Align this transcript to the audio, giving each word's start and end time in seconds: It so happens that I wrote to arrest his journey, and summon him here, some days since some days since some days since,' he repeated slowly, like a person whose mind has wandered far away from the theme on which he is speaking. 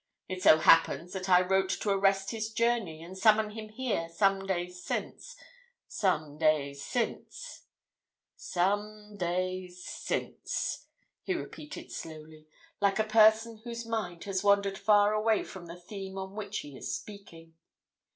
It 0.27 0.41
so 0.41 0.57
happens 0.57 1.13
that 1.13 1.29
I 1.29 1.43
wrote 1.43 1.69
to 1.79 1.91
arrest 1.91 2.31
his 2.31 2.51
journey, 2.51 3.03
and 3.03 3.15
summon 3.15 3.51
him 3.51 3.69
here, 3.69 4.09
some 4.09 4.47
days 4.47 4.81
since 4.83 5.35
some 5.87 6.39
days 6.39 6.83
since 6.83 7.67
some 8.35 9.15
days 9.15 9.85
since,' 9.85 10.87
he 11.21 11.35
repeated 11.35 11.91
slowly, 11.91 12.47
like 12.79 12.97
a 12.97 13.03
person 13.03 13.57
whose 13.63 13.85
mind 13.85 14.23
has 14.23 14.43
wandered 14.43 14.79
far 14.79 15.13
away 15.13 15.43
from 15.43 15.67
the 15.67 15.79
theme 15.79 16.17
on 16.17 16.33
which 16.35 16.61
he 16.61 16.75
is 16.75 16.95
speaking. 16.97 17.53